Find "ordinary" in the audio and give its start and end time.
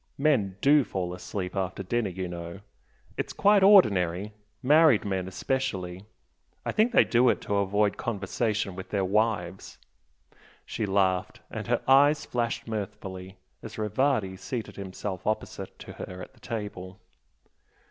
3.61-4.33